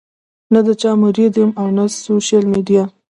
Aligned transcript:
نۀ 0.51 0.59
د 0.67 0.69
چا 0.81 0.91
مريد 1.01 1.33
يم 1.41 1.51
او 1.59 1.67
نۀ 1.75 1.85
سوشل 2.05 2.43
ميډيا 2.53 2.83